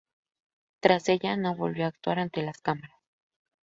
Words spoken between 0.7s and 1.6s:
Tras ella no